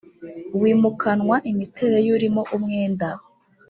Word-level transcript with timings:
wimukanwa 0.61 1.35
imiterere 1.51 1.99
y 2.07 2.11
urimo 2.15 2.41
umwenda 2.55 3.07